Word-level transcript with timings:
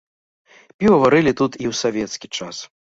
Піва 0.79 0.97
варылі 1.05 1.31
тут 1.45 1.51
і 1.63 1.73
ў 1.73 1.85
савецкі 1.85 2.27
час. 2.37 2.69